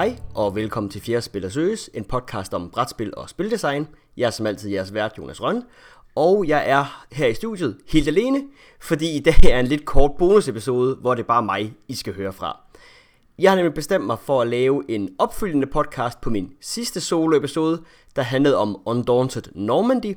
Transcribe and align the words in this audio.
Hej 0.00 0.16
og 0.34 0.54
velkommen 0.54 0.90
til 0.90 1.00
Fjerde 1.00 1.22
Spil 1.22 1.50
Søges, 1.50 1.90
en 1.94 2.04
podcast 2.04 2.54
om 2.54 2.70
brætspil 2.70 3.12
og 3.16 3.28
spildesign. 3.28 3.88
Jeg 4.16 4.26
er 4.26 4.30
som 4.30 4.46
altid 4.46 4.70
jeres 4.70 4.94
vært, 4.94 5.18
Jonas 5.18 5.42
Røn, 5.42 5.62
og 6.14 6.48
jeg 6.48 6.70
er 6.70 7.06
her 7.12 7.26
i 7.26 7.34
studiet 7.34 7.78
helt 7.88 8.08
alene, 8.08 8.42
fordi 8.80 9.16
i 9.16 9.20
dag 9.20 9.44
er 9.44 9.60
en 9.60 9.66
lidt 9.66 9.84
kort 9.84 10.10
bonusepisode, 10.18 10.94
hvor 10.94 11.14
det 11.14 11.22
er 11.22 11.26
bare 11.26 11.42
mig, 11.42 11.74
I 11.88 11.94
skal 11.94 12.14
høre 12.14 12.32
fra. 12.32 12.60
Jeg 13.38 13.50
har 13.50 13.56
nemlig 13.56 13.74
bestemt 13.74 14.06
mig 14.06 14.18
for 14.18 14.40
at 14.42 14.48
lave 14.48 14.84
en 14.88 15.08
opfølgende 15.18 15.66
podcast 15.66 16.20
på 16.20 16.30
min 16.30 16.52
sidste 16.60 17.00
solo-episode, 17.00 17.82
der 18.16 18.22
handlede 18.22 18.56
om 18.56 18.82
Undaunted 18.86 19.42
Normandy, 19.54 20.14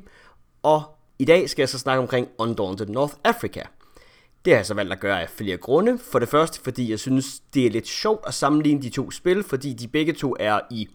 og 0.62 0.84
i 1.20 1.26
dag 1.26 1.50
skal 1.50 1.62
jeg 1.62 1.70
så 1.70 1.80
snakke 1.80 2.02
omkring 2.02 2.28
Undaunted 2.38 2.88
North 2.88 3.14
Africa– 3.24 3.62
det 4.46 4.54
har 4.54 4.58
jeg 4.58 4.66
så 4.66 4.74
valgt 4.74 4.94
at 4.94 5.00
gøre 5.00 5.22
af 5.22 5.30
flere 5.30 5.58
grunde. 5.58 5.98
For 5.98 6.20
det 6.20 6.30
første, 6.30 6.62
fordi 6.64 6.92
jeg 6.92 7.00
synes, 7.00 7.40
det 7.54 7.66
er 7.66 7.70
lidt 7.70 7.88
sjovt 7.88 8.24
at 8.28 8.34
sammenligne 8.34 8.82
de 8.82 8.90
to 8.90 9.12
spil, 9.12 9.44
fordi 9.44 9.74
de 9.74 9.88
begge 9.88 10.14
to 10.14 10.36
er 10.40 10.60
i 10.72 10.88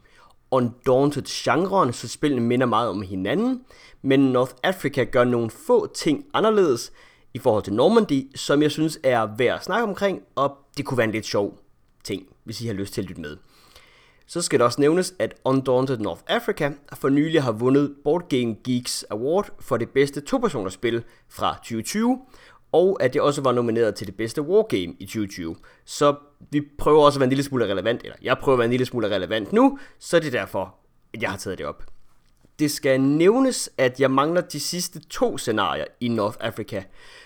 undaunted 0.50 1.22
genren, 1.26 1.92
så 1.92 2.08
spillene 2.08 2.42
minder 2.42 2.66
meget 2.66 2.88
om 2.88 3.02
hinanden. 3.02 3.64
Men 4.02 4.20
North 4.20 4.52
Africa 4.62 5.04
gør 5.04 5.24
nogle 5.24 5.50
få 5.50 5.86
ting 5.94 6.24
anderledes 6.34 6.92
i 7.34 7.38
forhold 7.38 7.62
til 7.64 7.72
Normandy, 7.72 8.36
som 8.36 8.62
jeg 8.62 8.70
synes 8.70 8.98
er 9.02 9.28
værd 9.38 9.54
at 9.54 9.64
snakke 9.64 9.84
omkring, 9.88 10.22
og 10.34 10.56
det 10.76 10.84
kunne 10.84 10.98
være 10.98 11.04
en 11.04 11.12
lidt 11.12 11.26
sjov 11.26 11.58
ting, 12.04 12.22
hvis 12.44 12.60
I 12.60 12.66
har 12.66 12.74
lyst 12.74 12.94
til 12.94 13.02
at 13.02 13.08
lytte 13.08 13.20
med. 13.20 13.36
Så 14.26 14.42
skal 14.42 14.58
det 14.58 14.66
også 14.66 14.80
nævnes, 14.80 15.14
at 15.18 15.34
Undaunted 15.44 15.98
North 15.98 16.22
Africa 16.26 16.72
for 16.94 17.08
nylig 17.08 17.42
har 17.42 17.52
vundet 17.52 17.94
Board 18.04 18.28
Game 18.28 18.56
Geeks 18.64 19.04
Award 19.10 19.50
for 19.60 19.76
det 19.76 19.90
bedste 19.90 20.20
to 20.20 20.68
spil 20.68 21.04
fra 21.28 21.54
2020, 21.54 22.20
og 22.72 23.02
at 23.02 23.12
det 23.12 23.20
også 23.20 23.42
var 23.42 23.52
nomineret 23.52 23.94
til 23.94 24.06
det 24.06 24.16
bedste 24.16 24.42
wargame 24.42 24.94
i 24.98 25.04
2020. 25.04 25.56
Så 25.84 26.14
vi 26.50 26.62
prøver 26.78 27.04
også 27.04 27.16
at 27.16 27.20
være 27.20 27.24
en 27.26 27.30
lille 27.30 27.44
smule 27.44 27.66
relevant, 27.66 28.02
eller 28.02 28.16
jeg 28.22 28.38
prøver 28.38 28.56
at 28.56 28.58
være 28.58 28.64
en 28.64 28.70
lille 28.70 28.86
smule 28.86 29.08
relevant 29.08 29.52
nu, 29.52 29.78
så 29.98 30.18
det 30.18 30.26
er 30.26 30.38
derfor, 30.40 30.74
at 31.14 31.22
jeg 31.22 31.30
har 31.30 31.36
taget 31.36 31.58
det 31.58 31.66
op. 31.66 31.84
Det 32.58 32.70
skal 32.70 33.00
nævnes, 33.00 33.70
at 33.78 34.00
jeg 34.00 34.10
mangler 34.10 34.40
de 34.40 34.60
sidste 34.60 35.00
to 35.00 35.38
scenarier 35.38 35.84
i 36.00 36.08
North 36.08 36.36
Africa, 36.40 36.82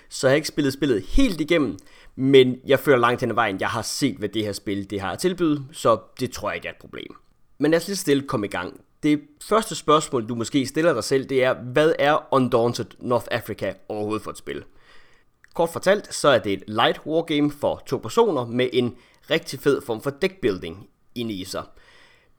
så 0.08 0.26
jeg 0.26 0.32
har 0.32 0.36
ikke 0.36 0.48
spillet 0.48 0.72
spillet 0.72 1.02
helt 1.02 1.40
igennem, 1.40 1.78
men 2.16 2.56
jeg 2.66 2.78
føler 2.78 2.98
langt 2.98 3.20
hen 3.20 3.30
ad 3.30 3.34
vejen, 3.34 3.60
jeg 3.60 3.68
har 3.68 3.82
set, 3.82 4.16
hvad 4.16 4.28
det 4.28 4.44
her 4.44 4.52
spil 4.52 4.90
det 4.90 5.00
har 5.00 5.10
at 5.12 5.18
tilbyde, 5.18 5.64
så 5.72 5.98
det 6.20 6.32
tror 6.32 6.50
jeg 6.50 6.56
ikke 6.56 6.68
er 6.68 6.72
et 6.72 6.78
problem. 6.80 7.16
Men 7.58 7.70
lad 7.70 7.80
os 7.80 7.86
lige 7.86 7.96
stille 7.96 8.22
komme 8.22 8.46
i 8.46 8.50
gang. 8.50 8.80
Det 9.02 9.20
første 9.42 9.74
spørgsmål, 9.74 10.28
du 10.28 10.34
måske 10.34 10.66
stiller 10.66 10.94
dig 10.94 11.04
selv, 11.04 11.24
det 11.24 11.44
er, 11.44 11.54
hvad 11.54 11.92
er 11.98 12.34
Undaunted 12.34 12.86
North 12.98 13.26
Africa 13.30 13.72
overhovedet 13.88 14.22
for 14.22 14.30
et 14.30 14.38
spil? 14.38 14.64
Kort 15.54 15.68
fortalt, 15.68 16.14
så 16.14 16.28
er 16.28 16.38
det 16.38 16.52
et 16.52 16.64
light 16.66 17.06
wargame 17.06 17.50
for 17.50 17.82
to 17.86 17.96
personer 17.96 18.46
med 18.46 18.68
en 18.72 18.96
rigtig 19.30 19.60
fed 19.60 19.82
form 19.82 20.02
for 20.02 20.10
deckbuilding 20.10 20.88
inde 21.14 21.32
i 21.34 21.44
sig. 21.44 21.64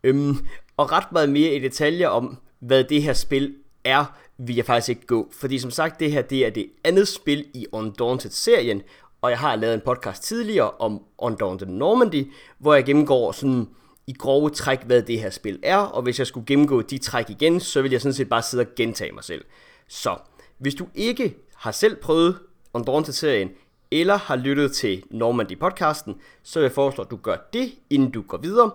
Øhm, 0.03 0.37
og 0.77 0.91
ret 0.91 1.11
meget 1.11 1.29
mere 1.29 1.53
i 1.53 1.59
detaljer 1.59 2.07
om, 2.07 2.37
hvad 2.59 2.83
det 2.83 3.03
her 3.03 3.13
spil 3.13 3.55
er, 3.83 4.05
vil 4.37 4.55
jeg 4.55 4.65
faktisk 4.65 4.89
ikke 4.89 5.05
gå. 5.05 5.29
Fordi 5.31 5.59
som 5.59 5.71
sagt, 5.71 5.99
det 5.99 6.11
her 6.11 6.21
det 6.21 6.45
er 6.45 6.49
det 6.49 6.69
andet 6.83 7.07
spil 7.07 7.45
i 7.53 7.65
Undaunted-serien, 7.71 8.81
og 9.21 9.29
jeg 9.29 9.39
har 9.39 9.55
lavet 9.55 9.73
en 9.73 9.81
podcast 9.85 10.23
tidligere 10.23 10.71
om 10.71 11.03
Undaunted 11.17 11.67
Normandy, 11.67 12.31
hvor 12.59 12.73
jeg 12.73 12.85
gennemgår 12.85 13.31
sådan 13.31 13.67
i 14.07 14.13
grove 14.13 14.49
træk, 14.49 14.83
hvad 14.83 15.01
det 15.01 15.19
her 15.19 15.29
spil 15.29 15.59
er, 15.63 15.77
og 15.77 16.01
hvis 16.01 16.19
jeg 16.19 16.27
skulle 16.27 16.45
gennemgå 16.45 16.81
de 16.81 16.97
træk 16.97 17.29
igen, 17.29 17.59
så 17.59 17.81
vil 17.81 17.91
jeg 17.91 18.01
sådan 18.01 18.13
set 18.13 18.29
bare 18.29 18.41
sidde 18.41 18.61
og 18.61 18.75
gentage 18.75 19.11
mig 19.11 19.23
selv. 19.23 19.45
Så, 19.87 20.17
hvis 20.57 20.75
du 20.75 20.87
ikke 20.95 21.35
har 21.55 21.71
selv 21.71 21.95
prøvet 21.95 22.39
Undaunted-serien, 22.73 23.49
eller 23.91 24.15
har 24.15 24.35
lyttet 24.35 24.71
til 24.71 25.03
Normandy-podcasten, 25.11 26.13
så 26.43 26.59
vil 26.59 26.65
jeg 26.65 26.71
foreslå, 26.71 27.03
at 27.03 27.11
du 27.11 27.15
gør 27.15 27.37
det, 27.53 27.73
inden 27.89 28.11
du 28.11 28.21
går 28.21 28.37
videre. 28.37 28.71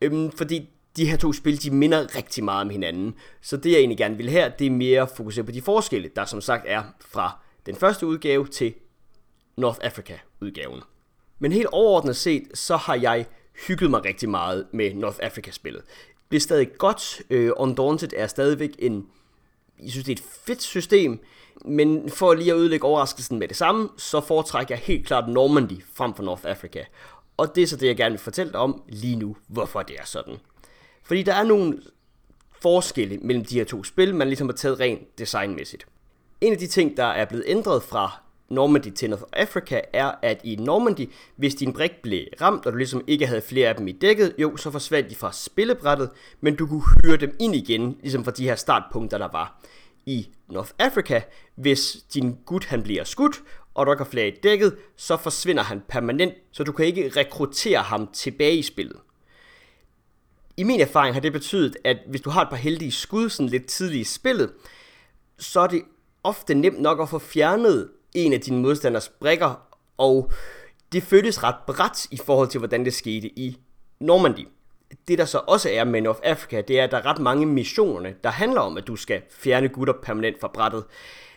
Øhm, 0.00 0.30
fordi 0.30 0.68
de 0.96 1.06
her 1.06 1.16
to 1.16 1.32
spil, 1.32 1.62
de 1.62 1.70
minder 1.70 2.16
rigtig 2.16 2.44
meget 2.44 2.60
om 2.60 2.70
hinanden. 2.70 3.14
Så 3.40 3.56
det 3.56 3.70
jeg 3.70 3.78
egentlig 3.78 3.98
gerne 3.98 4.16
vil 4.16 4.28
her, 4.28 4.48
det 4.48 4.66
er 4.66 4.70
mere 4.70 5.08
fokusere 5.16 5.44
på 5.44 5.52
de 5.52 5.62
forskelle, 5.62 6.10
der 6.16 6.24
som 6.24 6.40
sagt 6.40 6.64
er 6.66 6.82
fra 7.00 7.38
den 7.66 7.76
første 7.76 8.06
udgave 8.06 8.46
til 8.46 8.74
North 9.56 9.78
Africa-udgaven. 9.82 10.80
Men 11.38 11.52
helt 11.52 11.66
overordnet 11.72 12.16
set, 12.16 12.42
så 12.54 12.76
har 12.76 12.94
jeg 12.94 13.26
hygget 13.66 13.90
mig 13.90 14.04
rigtig 14.04 14.28
meget 14.28 14.66
med 14.72 14.94
North 14.94 15.18
Africa-spillet. 15.22 15.82
Det 16.30 16.36
er 16.36 16.40
stadig 16.40 16.78
godt. 16.78 17.22
Øh, 17.30 17.50
Undaunted 17.56 18.12
er 18.16 18.26
stadigvæk 18.26 18.70
en... 18.78 19.06
Jeg 19.82 19.90
synes, 19.90 20.04
det 20.04 20.12
er 20.12 20.22
et 20.22 20.28
fedt 20.46 20.62
system. 20.62 21.20
Men 21.64 22.10
for 22.10 22.34
lige 22.34 22.52
at 22.52 22.56
udlægge 22.56 22.86
overraskelsen 22.86 23.38
med 23.38 23.48
det 23.48 23.56
samme, 23.56 23.88
så 23.96 24.20
foretrækker 24.20 24.74
jeg 24.74 24.82
helt 24.82 25.06
klart 25.06 25.28
Normandy 25.28 25.84
frem 25.94 26.14
for 26.14 26.22
North 26.22 26.42
Africa. 26.44 26.84
Og 27.36 27.54
det 27.54 27.62
er 27.62 27.66
så 27.66 27.76
det, 27.76 27.86
jeg 27.86 27.96
gerne 27.96 28.12
vil 28.12 28.18
fortælle 28.18 28.52
dig 28.52 28.60
om 28.60 28.82
lige 28.88 29.16
nu, 29.16 29.36
hvorfor 29.48 29.82
det 29.82 29.96
er 29.98 30.04
sådan. 30.04 30.36
Fordi 31.02 31.22
der 31.22 31.34
er 31.34 31.44
nogle 31.44 31.78
forskelle 32.62 33.18
mellem 33.18 33.44
de 33.44 33.54
her 33.54 33.64
to 33.64 33.84
spil, 33.84 34.14
man 34.14 34.28
ligesom 34.28 34.48
har 34.48 34.54
taget 34.54 34.80
rent 34.80 35.18
designmæssigt. 35.18 35.86
En 36.40 36.52
af 36.52 36.58
de 36.58 36.66
ting, 36.66 36.96
der 36.96 37.04
er 37.04 37.24
blevet 37.24 37.44
ændret 37.46 37.82
fra 37.82 38.20
Normandy 38.48 38.90
til 38.90 39.10
North 39.10 39.22
Africa, 39.32 39.80
er, 39.92 40.12
at 40.22 40.40
i 40.44 40.56
Normandy, 40.56 41.10
hvis 41.36 41.54
din 41.54 41.72
brik 41.72 41.92
blev 42.02 42.24
ramt, 42.40 42.66
og 42.66 42.72
du 42.72 42.76
ligesom 42.76 43.04
ikke 43.06 43.26
havde 43.26 43.42
flere 43.42 43.68
af 43.68 43.76
dem 43.76 43.88
i 43.88 43.92
dækket, 43.92 44.34
jo, 44.38 44.56
så 44.56 44.70
forsvandt 44.70 45.10
de 45.10 45.14
fra 45.14 45.32
spillebrættet, 45.32 46.10
men 46.40 46.56
du 46.56 46.66
kunne 46.66 46.82
hyre 46.82 47.16
dem 47.16 47.36
ind 47.40 47.54
igen, 47.54 47.96
ligesom 48.00 48.24
fra 48.24 48.30
de 48.30 48.44
her 48.44 48.56
startpunkter, 48.56 49.18
der 49.18 49.28
var 49.32 49.62
i 50.06 50.28
North 50.48 50.70
Africa, 50.78 51.20
hvis 51.54 51.96
din 52.14 52.38
gut 52.46 52.64
han 52.64 52.82
bliver 52.82 53.04
skudt, 53.04 53.42
og 53.74 53.86
du 53.86 53.92
ikke 53.92 54.04
har 54.04 54.10
flere 54.10 54.28
i 54.28 54.40
dækket, 54.42 54.76
så 54.96 55.16
forsvinder 55.16 55.62
han 55.62 55.82
permanent, 55.88 56.34
så 56.52 56.64
du 56.64 56.72
kan 56.72 56.86
ikke 56.86 57.12
rekruttere 57.16 57.82
ham 57.82 58.08
tilbage 58.12 58.56
i 58.56 58.62
spillet. 58.62 58.96
I 60.56 60.62
min 60.62 60.80
erfaring 60.80 61.14
har 61.14 61.20
det 61.20 61.32
betydet, 61.32 61.76
at 61.84 61.96
hvis 62.08 62.20
du 62.20 62.30
har 62.30 62.42
et 62.42 62.48
par 62.48 62.56
heldige 62.56 62.92
skud 62.92 63.28
sådan 63.28 63.48
lidt 63.48 63.66
tidligt 63.66 64.00
i 64.00 64.12
spillet, 64.12 64.52
så 65.38 65.60
er 65.60 65.66
det 65.66 65.82
ofte 66.24 66.54
nemt 66.54 66.80
nok 66.80 67.00
at 67.00 67.08
få 67.08 67.18
fjernet 67.18 67.90
en 68.14 68.32
af 68.32 68.40
dine 68.40 68.62
modstanders 68.62 69.08
brækker, 69.08 69.68
og 69.96 70.32
det 70.92 71.02
føles 71.02 71.42
ret 71.42 71.56
bræt 71.66 72.06
i 72.10 72.16
forhold 72.16 72.48
til, 72.48 72.58
hvordan 72.58 72.84
det 72.84 72.94
skete 72.94 73.38
i 73.38 73.58
Normandy 74.00 74.46
det 75.08 75.18
der 75.18 75.24
så 75.24 75.38
også 75.38 75.68
er 75.72 75.84
Men 75.84 76.02
North 76.02 76.20
Africa, 76.22 76.60
det 76.60 76.80
er, 76.80 76.84
at 76.84 76.90
der 76.90 76.96
er 76.96 77.06
ret 77.06 77.18
mange 77.18 77.46
missionerne, 77.46 78.14
der 78.24 78.30
handler 78.30 78.60
om, 78.60 78.76
at 78.76 78.86
du 78.86 78.96
skal 78.96 79.22
fjerne 79.30 79.68
gutter 79.68 79.94
permanent 80.02 80.40
fra 80.40 80.50
brættet. 80.54 80.84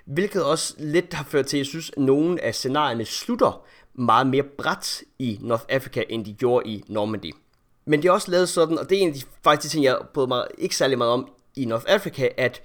Hvilket 0.05 0.43
også 0.43 0.75
lidt 0.77 1.13
har 1.13 1.23
ført 1.23 1.45
til, 1.45 1.57
at 1.57 1.59
jeg 1.59 1.65
synes, 1.65 1.89
at 1.89 1.97
nogle 1.97 2.41
af 2.41 2.55
scenarierne 2.55 3.05
slutter 3.05 3.65
meget 3.93 4.27
mere 4.27 4.43
bræt 4.43 5.03
i 5.19 5.39
North 5.41 5.63
Africa, 5.69 6.03
end 6.09 6.25
de 6.25 6.33
gjorde 6.33 6.69
i 6.69 6.83
Normandy. 6.87 7.31
Men 7.85 8.01
det 8.01 8.07
er 8.07 8.11
også 8.11 8.31
lavet 8.31 8.49
sådan, 8.49 8.79
og 8.79 8.89
det 8.89 8.97
er 8.97 9.01
en 9.01 9.07
af 9.07 9.13
de 9.13 9.21
faktisk 9.43 9.71
ting, 9.71 9.83
jeg 9.83 9.97
bryder 10.13 10.27
mig 10.27 10.47
ikke 10.57 10.75
særlig 10.75 10.97
meget 10.97 11.13
om 11.13 11.31
i 11.55 11.65
North 11.65 11.85
Africa, 11.87 12.29
at 12.37 12.61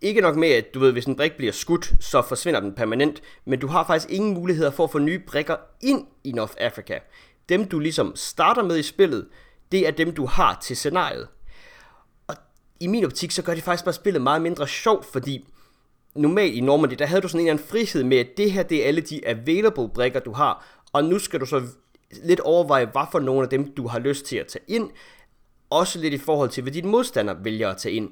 ikke 0.00 0.20
nok 0.20 0.36
med, 0.36 0.48
at 0.48 0.74
du 0.74 0.80
ved, 0.80 0.92
hvis 0.92 1.04
en 1.04 1.16
brik 1.16 1.32
bliver 1.32 1.52
skudt, 1.52 1.92
så 2.00 2.22
forsvinder 2.22 2.60
den 2.60 2.74
permanent, 2.74 3.22
men 3.44 3.60
du 3.60 3.66
har 3.66 3.86
faktisk 3.86 4.10
ingen 4.10 4.34
muligheder 4.34 4.70
for 4.70 4.84
at 4.84 4.90
få 4.90 4.98
nye 4.98 5.18
brikker 5.18 5.56
ind 5.80 6.06
i 6.24 6.32
North 6.32 6.54
Africa. 6.58 6.98
Dem 7.48 7.68
du 7.68 7.78
ligesom 7.78 8.16
starter 8.16 8.62
med 8.62 8.78
i 8.78 8.82
spillet, 8.82 9.26
det 9.74 9.86
er 9.86 9.90
dem, 9.90 10.14
du 10.14 10.26
har 10.26 10.58
til 10.62 10.76
scenariet. 10.76 11.28
Og 12.26 12.34
i 12.80 12.86
min 12.86 13.04
optik, 13.04 13.30
så 13.30 13.42
gør 13.42 13.54
det 13.54 13.62
faktisk 13.62 13.84
bare 13.84 13.94
spillet 13.94 14.22
meget 14.22 14.42
mindre 14.42 14.68
sjovt, 14.68 15.06
fordi 15.06 15.48
normalt 16.14 16.54
i 16.54 16.60
Normandy, 16.60 16.94
der 16.94 17.06
havde 17.06 17.22
du 17.22 17.28
sådan 17.28 17.40
en 17.40 17.46
eller 17.46 17.52
anden 17.52 17.68
frihed 17.68 18.04
med, 18.04 18.16
at 18.16 18.28
det 18.36 18.52
her, 18.52 18.62
det 18.62 18.82
er 18.82 18.88
alle 18.88 19.00
de 19.00 19.26
available 19.26 19.88
brikker, 19.88 20.20
du 20.20 20.32
har, 20.32 20.66
og 20.92 21.04
nu 21.04 21.18
skal 21.18 21.40
du 21.40 21.46
så 21.46 21.62
lidt 22.24 22.40
overveje, 22.40 22.84
hvad 22.84 23.06
for 23.12 23.20
nogle 23.20 23.42
af 23.42 23.48
dem, 23.48 23.74
du 23.74 23.86
har 23.86 23.98
lyst 23.98 24.26
til 24.26 24.36
at 24.36 24.46
tage 24.46 24.64
ind, 24.68 24.90
også 25.70 25.98
lidt 25.98 26.14
i 26.14 26.18
forhold 26.18 26.50
til, 26.50 26.62
hvad 26.62 26.72
din 26.72 26.88
modstander 26.88 27.34
vælger 27.34 27.70
at 27.70 27.76
tage 27.76 27.94
ind. 27.94 28.10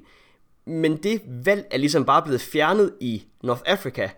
Men 0.67 0.97
det 0.97 1.23
valg 1.27 1.67
er 1.71 1.79
ligesom 1.79 2.05
bare 2.05 2.23
blevet 2.23 2.41
fjernet 2.41 2.95
i 3.01 3.25
North 3.43 3.63
Africa, 3.67 4.11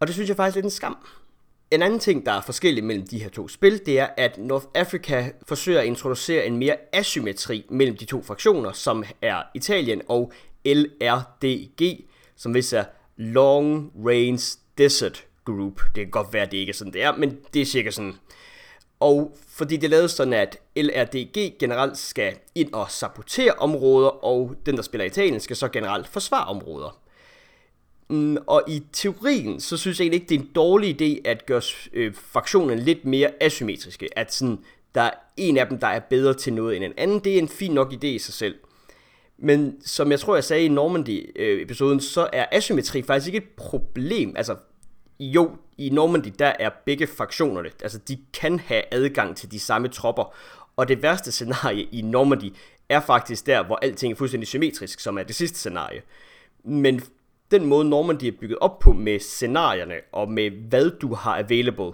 og 0.00 0.06
det 0.06 0.14
synes 0.14 0.28
jeg 0.28 0.36
faktisk 0.36 0.56
er 0.56 0.58
lidt 0.58 0.64
en 0.64 0.70
skam. 0.70 0.96
En 1.70 1.82
anden 1.82 1.98
ting, 1.98 2.26
der 2.26 2.32
er 2.32 2.40
forskellig 2.40 2.84
mellem 2.84 3.06
de 3.06 3.22
her 3.22 3.28
to 3.28 3.48
spil, 3.48 3.86
det 3.86 3.98
er, 3.98 4.08
at 4.16 4.38
North 4.38 4.66
Africa 4.74 5.30
forsøger 5.48 5.80
at 5.80 5.86
introducere 5.86 6.46
en 6.46 6.56
mere 6.56 6.76
asymmetri 6.92 7.66
mellem 7.70 7.96
de 7.96 8.04
to 8.04 8.22
fraktioner, 8.22 8.72
som 8.72 9.04
er 9.22 9.42
Italien 9.54 10.02
og 10.08 10.32
LRDG, 10.64 12.04
som 12.36 12.52
hvis 12.52 12.72
er 12.72 12.84
Long 13.16 13.92
Range 14.06 14.42
Desert 14.78 15.24
Group. 15.44 15.80
Det 15.94 16.04
kan 16.04 16.10
godt 16.10 16.32
være, 16.32 16.42
at 16.42 16.52
det 16.52 16.58
ikke 16.58 16.70
er 16.70 16.74
sådan, 16.74 16.92
det 16.92 17.02
er, 17.02 17.16
men 17.16 17.38
det 17.54 17.62
er 17.62 17.66
cirka 17.66 17.90
sådan. 17.90 18.14
Og 19.00 19.36
fordi 19.48 19.76
det 19.76 19.84
er 19.84 19.90
lavet 19.90 20.10
sådan, 20.10 20.32
at 20.32 20.58
LRDG 20.76 21.58
generelt 21.58 21.98
skal 21.98 22.36
ind 22.54 22.72
og 22.72 22.90
sabotere 22.90 23.52
områder, 23.52 24.24
og 24.24 24.54
den, 24.66 24.76
der 24.76 24.82
spiller 24.82 25.04
Italien, 25.04 25.40
skal 25.40 25.56
så 25.56 25.68
generelt 25.68 26.08
forsvare 26.08 26.44
områder. 26.44 27.00
Mm, 28.10 28.36
og 28.46 28.62
i 28.68 28.82
teorien, 28.92 29.60
så 29.60 29.76
synes 29.76 29.98
jeg 29.98 30.04
egentlig 30.04 30.20
ikke, 30.20 30.28
det 30.28 30.36
er 30.36 30.40
en 30.40 30.50
dårlig 30.54 31.02
idé 31.02 31.28
at 31.28 31.46
gøre 31.46 31.62
øh, 31.92 32.14
fraktionen 32.14 32.78
lidt 32.78 33.04
mere 33.04 33.30
asymmetriske. 33.40 34.18
At 34.18 34.34
sådan, 34.34 34.58
der 34.94 35.00
er 35.00 35.10
en 35.36 35.56
af 35.56 35.66
dem, 35.66 35.78
der 35.78 35.86
er 35.86 36.00
bedre 36.00 36.34
til 36.34 36.52
noget 36.52 36.76
end 36.76 36.84
en 36.84 36.92
anden. 36.96 37.20
Det 37.20 37.34
er 37.34 37.38
en 37.38 37.48
fin 37.48 37.72
nok 37.72 37.92
idé 37.92 38.06
i 38.06 38.18
sig 38.18 38.34
selv. 38.34 38.54
Men 39.38 39.76
som 39.84 40.10
jeg 40.10 40.20
tror, 40.20 40.34
jeg 40.34 40.44
sagde 40.44 40.64
i 40.64 40.68
Normandy-episoden, 40.68 42.00
så 42.00 42.28
er 42.32 42.46
asymmetri 42.52 43.02
faktisk 43.02 43.26
ikke 43.26 43.38
et 43.38 43.56
problem. 43.56 44.34
Altså, 44.36 44.56
jo, 45.20 45.50
i 45.78 45.90
Normandy, 45.90 46.32
der 46.38 46.52
er 46.58 46.70
begge 46.86 47.06
fraktionerne, 47.06 47.70
altså 47.82 47.98
de 47.98 48.18
kan 48.34 48.58
have 48.58 48.82
adgang 48.90 49.36
til 49.36 49.50
de 49.50 49.60
samme 49.60 49.88
tropper, 49.88 50.34
Og 50.76 50.88
det 50.88 51.02
værste 51.02 51.32
scenarie 51.32 51.82
i 51.92 52.02
Normandy 52.02 52.52
er 52.88 53.00
faktisk 53.00 53.46
der, 53.46 53.62
hvor 53.64 53.78
alting 53.82 54.12
er 54.12 54.16
fuldstændig 54.16 54.46
symmetrisk, 54.46 55.00
som 55.00 55.18
er 55.18 55.22
det 55.22 55.34
sidste 55.34 55.58
scenarie. 55.58 56.02
Men 56.64 57.02
den 57.50 57.66
måde 57.66 57.88
Normandy 57.88 58.24
er 58.24 58.32
bygget 58.40 58.58
op 58.58 58.78
på 58.78 58.92
med 58.92 59.20
scenarierne 59.20 59.94
og 60.12 60.30
med 60.30 60.50
hvad 60.50 60.90
du 60.90 61.14
har 61.14 61.38
available 61.38 61.92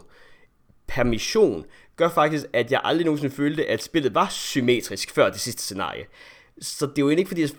per 0.87 1.05
mission, 1.05 1.65
gør 1.97 2.09
faktisk, 2.09 2.47
at 2.53 2.73
jeg 2.73 2.81
aldrig 2.85 3.05
nogensinde 3.05 3.35
følte, 3.35 3.67
at 3.67 3.83
spillet 3.83 4.15
var 4.15 4.29
symmetrisk 4.29 5.11
før 5.11 5.31
det 5.31 5.41
sidste 5.41 5.63
scenarie. 5.63 6.05
Så 6.61 6.87
det 6.87 6.99
er 6.99 7.03
jo 7.03 7.09
ikke, 7.09 7.27
fordi 7.27 7.41
jeg 7.41 7.51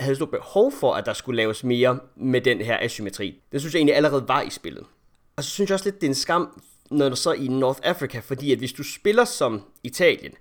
havde 0.00 0.16
stort 0.16 0.30
behov 0.30 0.72
for, 0.72 0.92
at 0.92 1.06
der 1.06 1.12
skulle 1.12 1.36
laves 1.36 1.64
mere 1.64 1.98
med 2.16 2.40
den 2.40 2.60
her 2.60 2.78
asymmetri. 2.80 3.40
Det 3.52 3.60
synes 3.60 3.74
jeg 3.74 3.78
egentlig 3.78 3.96
allerede 3.96 4.28
var 4.28 4.42
i 4.42 4.50
spillet. 4.50 4.84
Og 5.36 5.44
så 5.44 5.50
synes 5.50 5.70
jeg 5.70 5.74
også 5.74 5.86
lidt, 5.86 6.00
det 6.00 6.06
er 6.06 6.10
en 6.10 6.14
skam, 6.14 6.62
når 6.90 7.08
du 7.08 7.16
så 7.16 7.32
i 7.32 7.48
North 7.48 7.80
Africa, 7.82 8.18
fordi 8.18 8.52
at 8.52 8.58
hvis 8.58 8.72
du 8.72 8.82
spiller 8.82 9.24
som 9.24 9.62
Italien, 9.82 10.32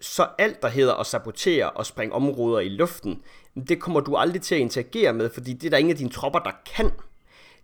så 0.00 0.28
alt, 0.38 0.62
der 0.62 0.68
hedder 0.68 0.94
at 0.94 1.06
sabotere 1.06 1.70
og 1.70 1.86
springe 1.86 2.14
områder 2.14 2.60
i 2.60 2.68
luften, 2.68 3.22
det 3.68 3.80
kommer 3.80 4.00
du 4.00 4.16
aldrig 4.16 4.42
til 4.42 4.54
at 4.54 4.60
interagere 4.60 5.12
med, 5.12 5.30
fordi 5.30 5.52
det 5.52 5.66
er 5.66 5.70
der 5.70 5.76
ingen 5.76 5.90
af 5.90 5.96
dine 5.98 6.10
tropper, 6.10 6.38
der 6.38 6.52
kan. 6.74 6.90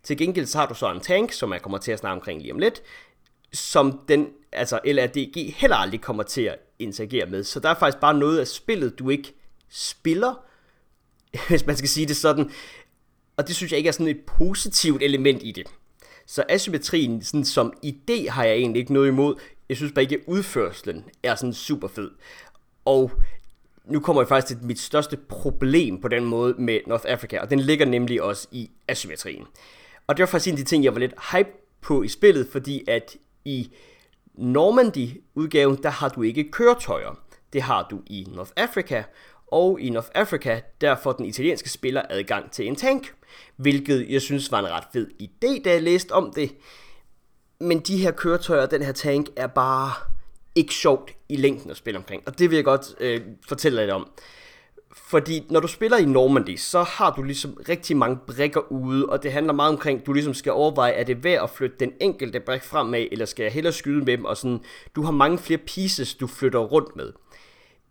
Til 0.03 0.17
gengæld 0.17 0.45
så 0.45 0.57
har 0.57 0.65
du 0.65 0.73
så 0.73 0.91
en 0.91 0.99
tank, 0.99 1.31
som 1.31 1.53
jeg 1.53 1.61
kommer 1.61 1.77
til 1.77 1.91
at 1.91 1.99
snakke 1.99 2.13
omkring 2.13 2.41
lige 2.41 2.53
om 2.53 2.59
lidt, 2.59 2.81
som 3.53 3.99
den, 4.07 4.27
altså 4.51 4.79
LRDG 4.85 5.55
heller 5.57 5.77
aldrig 5.77 6.01
kommer 6.01 6.23
til 6.23 6.41
at 6.41 6.59
interagere 6.79 7.25
med. 7.25 7.43
Så 7.43 7.59
der 7.59 7.69
er 7.69 7.79
faktisk 7.79 8.01
bare 8.01 8.13
noget 8.13 8.39
af 8.39 8.47
spillet, 8.47 8.99
du 8.99 9.09
ikke 9.09 9.33
spiller, 9.69 10.43
hvis 11.49 11.65
man 11.65 11.77
skal 11.77 11.89
sige 11.89 12.05
det 12.05 12.17
sådan. 12.17 12.51
Og 13.37 13.47
det 13.47 13.55
synes 13.55 13.71
jeg 13.71 13.77
ikke 13.77 13.87
er 13.87 13.91
sådan 13.91 14.07
et 14.07 14.21
positivt 14.37 15.03
element 15.03 15.43
i 15.43 15.51
det. 15.51 15.67
Så 16.25 16.43
asymmetrien 16.49 17.23
sådan 17.23 17.45
som 17.45 17.73
idé 17.85 18.29
har 18.29 18.43
jeg 18.43 18.55
egentlig 18.55 18.79
ikke 18.79 18.93
noget 18.93 19.07
imod. 19.07 19.35
Jeg 19.69 19.77
synes 19.77 19.91
bare 19.93 20.03
ikke, 20.03 20.15
at 20.15 20.21
udførselen 20.27 21.03
er 21.23 21.35
sådan 21.35 21.53
super 21.53 21.87
fed. 21.87 22.11
Og 22.85 23.11
nu 23.85 23.99
kommer 23.99 24.21
jeg 24.21 24.27
faktisk 24.27 24.57
til 24.57 24.67
mit 24.67 24.79
største 24.79 25.17
problem 25.17 26.01
på 26.01 26.07
den 26.07 26.25
måde 26.25 26.55
med 26.57 26.79
North 26.87 27.05
Africa, 27.07 27.39
og 27.39 27.49
den 27.49 27.59
ligger 27.59 27.85
nemlig 27.85 28.21
også 28.21 28.47
i 28.51 28.71
asymmetrien. 28.87 29.45
Og 30.07 30.17
det 30.17 30.23
var 30.23 30.27
faktisk 30.27 30.47
en 30.47 30.53
af 30.53 30.57
de 30.57 30.63
ting, 30.63 30.83
jeg 30.83 30.93
var 30.93 30.99
lidt 30.99 31.13
hype 31.31 31.49
på 31.81 32.03
i 32.03 32.07
spillet, 32.07 32.47
fordi 32.51 32.83
at 32.87 33.15
i 33.45 33.71
Normandy-udgaven, 34.33 35.83
der 35.83 35.89
har 35.89 36.09
du 36.09 36.21
ikke 36.21 36.51
køretøjer. 36.51 37.19
Det 37.53 37.61
har 37.61 37.87
du 37.91 38.01
i 38.07 38.27
North 38.35 38.51
Africa, 38.55 39.03
og 39.47 39.81
i 39.81 39.89
North 39.89 40.07
Africa, 40.15 40.61
der 40.81 40.95
får 40.95 41.11
den 41.11 41.25
italienske 41.25 41.69
spiller 41.69 42.01
adgang 42.09 42.51
til 42.51 42.67
en 42.67 42.75
tank, 42.75 43.13
hvilket 43.55 44.05
jeg 44.09 44.21
synes 44.21 44.51
var 44.51 44.59
en 44.59 44.71
ret 44.71 44.83
fed 44.93 45.07
idé, 45.21 45.61
da 45.63 45.71
jeg 45.71 45.83
læste 45.83 46.11
om 46.11 46.33
det. 46.35 46.55
Men 47.59 47.79
de 47.79 47.97
her 47.97 48.11
køretøjer, 48.11 48.65
den 48.65 48.81
her 48.81 48.91
tank, 48.91 49.29
er 49.35 49.47
bare 49.47 49.91
ikke 50.55 50.73
sjovt 50.73 51.11
i 51.29 51.35
længden 51.35 51.71
at 51.71 51.77
spille 51.77 51.97
omkring, 51.97 52.23
og 52.25 52.39
det 52.39 52.49
vil 52.49 52.55
jeg 52.55 52.65
godt 52.65 52.95
øh, 52.99 53.21
fortælle 53.47 53.81
lidt 53.81 53.91
om. 53.91 54.09
Fordi 54.95 55.43
når 55.49 55.59
du 55.59 55.67
spiller 55.67 55.97
i 55.97 56.05
Normandy, 56.05 56.57
så 56.57 56.83
har 56.83 57.11
du 57.11 57.23
ligesom 57.23 57.57
rigtig 57.69 57.97
mange 57.97 58.17
brikker 58.27 58.71
ude, 58.71 59.05
og 59.05 59.23
det 59.23 59.31
handler 59.31 59.53
meget 59.53 59.73
omkring, 59.73 60.05
du 60.05 60.13
ligesom 60.13 60.33
skal 60.33 60.51
overveje, 60.51 60.91
er 60.91 61.03
det 61.03 61.23
værd 61.23 61.43
at 61.43 61.49
flytte 61.49 61.75
den 61.79 61.91
enkelte 62.01 62.39
brik 62.39 62.63
fremad, 62.63 63.07
eller 63.11 63.25
skal 63.25 63.43
jeg 63.43 63.51
hellere 63.51 63.73
skyde 63.73 64.05
med 64.05 64.17
dem, 64.17 64.25
og 64.25 64.37
sådan, 64.37 64.59
du 64.95 65.01
har 65.01 65.11
mange 65.11 65.37
flere 65.37 65.57
pieces, 65.57 66.15
du 66.15 66.27
flytter 66.27 66.59
rundt 66.59 66.95
med. 66.95 67.13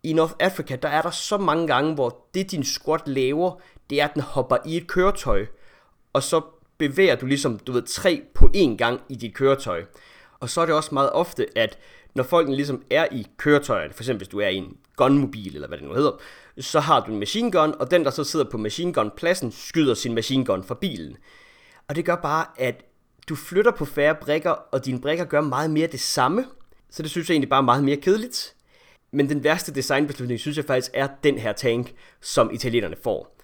I 0.03 0.13
North 0.13 0.33
Africa, 0.39 0.75
der 0.75 0.89
er 0.89 1.01
der 1.01 1.11
så 1.11 1.37
mange 1.37 1.67
gange, 1.67 1.93
hvor 1.93 2.25
det 2.33 2.51
din 2.51 2.63
squad 2.63 2.99
laver, 3.05 3.61
det 3.89 4.01
er, 4.01 4.07
at 4.07 4.13
den 4.13 4.21
hopper 4.21 4.57
i 4.65 4.77
et 4.77 4.87
køretøj, 4.87 5.45
og 6.13 6.23
så 6.23 6.41
bevæger 6.77 7.15
du 7.15 7.25
ligesom, 7.25 7.59
du 7.59 7.71
ved, 7.71 7.81
tre 7.81 8.21
på 8.35 8.49
én 8.55 8.75
gang 8.75 9.01
i 9.09 9.15
dit 9.15 9.33
køretøj. 9.33 9.83
Og 10.43 10.49
så 10.49 10.61
er 10.61 10.65
det 10.65 10.75
også 10.75 10.89
meget 10.93 11.11
ofte, 11.11 11.47
at 11.55 11.77
når 12.15 12.23
folk 12.23 12.49
ligesom 12.49 12.83
er 12.89 13.07
i 13.11 13.27
køretøjet, 13.37 13.93
for 13.93 14.03
eksempel 14.03 14.19
hvis 14.19 14.27
du 14.27 14.39
er 14.39 14.47
i 14.47 14.55
en 14.55 14.77
gunmobil, 14.95 15.55
eller 15.55 15.67
hvad 15.67 15.77
det 15.77 15.87
nu 15.87 15.93
hedder, 15.93 16.11
så 16.59 16.79
har 16.79 16.99
du 16.99 17.11
en 17.11 17.19
machine 17.19 17.51
gun, 17.51 17.75
og 17.79 17.91
den, 17.91 18.05
der 18.05 18.11
så 18.11 18.23
sidder 18.23 18.45
på 18.49 18.57
machine 18.57 18.93
gun 18.93 19.11
pladsen, 19.17 19.51
skyder 19.51 19.93
sin 19.93 20.13
machine 20.13 20.45
gun 20.45 20.63
fra 20.63 20.75
bilen. 20.75 21.17
Og 21.87 21.95
det 21.95 22.05
gør 22.05 22.15
bare, 22.15 22.45
at 22.57 22.85
du 23.29 23.35
flytter 23.35 23.71
på 23.71 23.85
færre 23.85 24.15
brikker, 24.15 24.49
og 24.49 24.85
dine 24.85 25.01
brækker 25.01 25.25
gør 25.25 25.41
meget 25.41 25.71
mere 25.71 25.87
det 25.87 25.99
samme. 25.99 26.45
Så 26.89 27.03
det 27.03 27.11
synes 27.11 27.29
jeg 27.29 27.33
egentlig 27.33 27.49
bare 27.49 27.61
er 27.61 27.65
meget 27.65 27.83
mere 27.83 27.97
kedeligt. 27.97 28.55
Men 29.11 29.29
den 29.29 29.43
værste 29.43 29.73
designbeslutning, 29.73 30.39
synes 30.39 30.57
jeg 30.57 30.65
faktisk, 30.65 30.91
er 30.93 31.07
den 31.23 31.37
her 31.37 31.53
tank, 31.53 31.93
som 32.21 32.51
italienerne 32.53 32.95
får. 33.03 33.37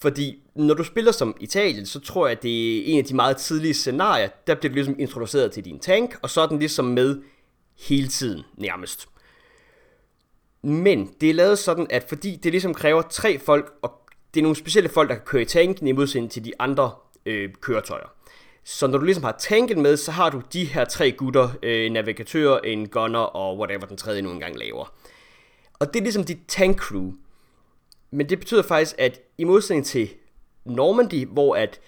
Fordi 0.00 0.42
når 0.54 0.74
du 0.74 0.84
spiller 0.84 1.12
som 1.12 1.36
Italien, 1.40 1.86
så 1.86 2.00
tror 2.00 2.26
jeg, 2.26 2.36
at 2.36 2.42
det 2.42 2.78
er 2.78 2.82
en 2.92 2.98
af 2.98 3.04
de 3.04 3.14
meget 3.14 3.36
tidlige 3.36 3.74
scenarier, 3.74 4.28
der 4.46 4.54
bliver 4.54 4.70
du 4.70 4.74
ligesom 4.74 4.96
introduceret 4.98 5.52
til 5.52 5.64
din 5.64 5.78
tank, 5.78 6.16
og 6.22 6.30
så 6.30 6.40
er 6.40 6.46
den 6.46 6.58
ligesom 6.58 6.84
med 6.84 7.22
hele 7.88 8.08
tiden 8.08 8.42
nærmest. 8.56 9.08
Men 10.62 11.10
det 11.20 11.30
er 11.30 11.34
lavet 11.34 11.58
sådan, 11.58 11.86
at 11.90 12.04
fordi 12.08 12.36
det 12.36 12.52
ligesom 12.52 12.74
kræver 12.74 13.02
tre 13.02 13.38
folk, 13.38 13.72
og 13.82 13.92
det 14.34 14.40
er 14.40 14.42
nogle 14.42 14.56
specielle 14.56 14.88
folk, 14.88 15.08
der 15.08 15.14
kan 15.14 15.24
køre 15.24 15.42
i 15.42 15.44
tanken 15.44 15.86
i 15.86 15.92
modsætning 15.92 16.30
til 16.30 16.44
de 16.44 16.52
andre 16.58 16.92
øh, 17.26 17.50
køretøjer. 17.60 18.06
Så 18.64 18.86
når 18.86 18.98
du 18.98 19.04
ligesom 19.04 19.24
har 19.24 19.36
tanken 19.38 19.82
med, 19.82 19.96
så 19.96 20.12
har 20.12 20.30
du 20.30 20.42
de 20.52 20.64
her 20.64 20.84
tre 20.84 21.12
gutter, 21.12 21.48
øh, 21.62 21.86
en 21.86 21.92
navigatør, 21.92 22.58
en 22.58 22.88
gunner 22.88 23.18
og 23.18 23.58
whatever 23.58 23.86
den 23.86 23.96
tredje 23.96 24.22
nu 24.22 24.30
engang 24.30 24.58
laver. 24.58 24.94
Og 25.78 25.94
det 25.94 26.00
er 26.00 26.02
ligesom 26.02 26.24
dit 26.24 26.38
tank 26.48 26.78
crew. 26.78 27.12
Men 28.14 28.28
det 28.28 28.38
betyder 28.38 28.62
faktisk, 28.62 28.94
at 28.98 29.20
i 29.38 29.44
modsætning 29.44 29.86
til 29.86 30.08
Normandy, 30.64 31.26
hvor 31.26 31.56
at 31.56 31.80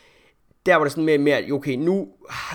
der 0.67 0.77
var 0.77 0.85
det 0.85 0.93
sådan 0.93 1.05
mere, 1.05 1.19
mere, 1.19 1.53
okay, 1.53 1.73
nu 1.73 2.09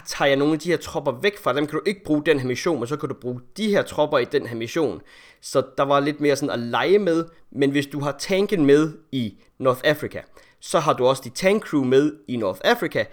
tager 0.06 0.28
jeg 0.30 0.38
nogle 0.38 0.54
af 0.54 0.60
de 0.60 0.70
her 0.70 0.78
tropper 0.78 1.12
væk 1.22 1.38
fra 1.38 1.54
dem, 1.54 1.68
kan 1.68 1.80
du 1.80 1.84
ikke 1.86 2.04
bruge 2.04 2.24
den 2.26 2.40
her 2.40 2.48
mission, 2.48 2.80
men 2.80 2.88
så 2.88 2.98
kan 2.98 3.10
du 3.10 3.16
bruge 3.22 3.40
de 3.58 3.70
her 3.70 3.82
tropper 3.82 4.18
i 4.18 4.26
den 4.26 4.48
her 4.48 4.56
mission. 4.56 5.02
Så 5.42 5.64
der 5.78 5.84
var 5.84 6.00
lidt 6.00 6.22
mere 6.22 6.36
sådan 6.36 6.50
at 6.50 6.60
lege 6.60 7.00
med, 7.00 7.26
men 7.52 7.72
hvis 7.72 7.88
du 7.88 8.00
har 8.00 8.16
tanken 8.20 8.66
med 8.66 8.94
i 9.12 9.38
North 9.58 9.82
Africa, 9.84 10.22
så 10.60 10.80
har 10.80 10.94
du 10.94 11.06
også 11.06 11.22
de 11.26 11.30
tank 11.30 11.64
crew 11.64 11.84
med 11.84 12.14
i 12.28 12.38
North 12.38 12.60
Africa, 12.64 13.06